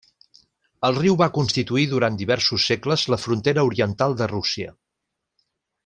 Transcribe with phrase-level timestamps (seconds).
[0.87, 4.75] El riu va constituir durant diversos segles la frontera oriental de Rússia.